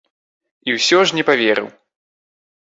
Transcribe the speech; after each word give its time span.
І 0.69 0.73
ўсё 0.77 0.99
ж 1.11 1.19
не 1.19 1.23
паверыў. 1.29 1.67